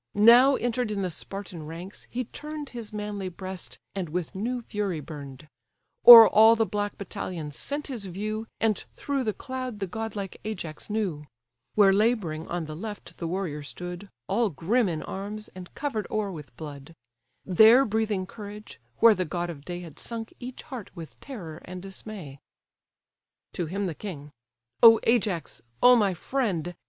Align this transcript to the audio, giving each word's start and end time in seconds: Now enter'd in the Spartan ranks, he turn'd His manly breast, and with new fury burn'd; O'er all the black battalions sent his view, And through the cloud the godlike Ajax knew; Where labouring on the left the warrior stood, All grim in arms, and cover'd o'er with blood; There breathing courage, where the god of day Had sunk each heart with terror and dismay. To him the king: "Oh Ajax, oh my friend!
Now 0.15 0.55
enter'd 0.55 0.89
in 0.89 1.03
the 1.03 1.11
Spartan 1.11 1.67
ranks, 1.67 2.07
he 2.09 2.23
turn'd 2.23 2.69
His 2.69 2.91
manly 2.91 3.29
breast, 3.29 3.77
and 3.93 4.09
with 4.09 4.33
new 4.33 4.59
fury 4.63 4.99
burn'd; 4.99 5.47
O'er 6.07 6.27
all 6.27 6.55
the 6.55 6.65
black 6.65 6.97
battalions 6.97 7.55
sent 7.55 7.85
his 7.85 8.07
view, 8.07 8.47
And 8.59 8.75
through 8.95 9.23
the 9.23 9.31
cloud 9.33 9.79
the 9.79 9.85
godlike 9.85 10.41
Ajax 10.43 10.89
knew; 10.89 11.27
Where 11.75 11.93
labouring 11.93 12.47
on 12.47 12.65
the 12.65 12.75
left 12.75 13.19
the 13.19 13.27
warrior 13.27 13.61
stood, 13.61 14.09
All 14.27 14.49
grim 14.49 14.89
in 14.89 15.03
arms, 15.03 15.49
and 15.49 15.71
cover'd 15.75 16.07
o'er 16.09 16.31
with 16.31 16.57
blood; 16.57 16.95
There 17.45 17.85
breathing 17.85 18.25
courage, 18.25 18.81
where 19.01 19.13
the 19.13 19.23
god 19.23 19.51
of 19.51 19.63
day 19.65 19.81
Had 19.81 19.99
sunk 19.99 20.33
each 20.39 20.63
heart 20.63 20.89
with 20.95 21.19
terror 21.19 21.61
and 21.65 21.79
dismay. 21.79 22.39
To 23.53 23.67
him 23.67 23.85
the 23.85 23.93
king: 23.93 24.31
"Oh 24.81 24.99
Ajax, 25.03 25.61
oh 25.83 25.95
my 25.95 26.15
friend! 26.15 26.73